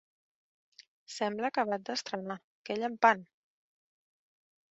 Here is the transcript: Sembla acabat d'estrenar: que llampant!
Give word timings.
Sembla 1.15 1.51
acabat 1.51 1.85
d'estrenar: 1.89 2.39
que 2.69 2.77
llampant! 2.79 3.25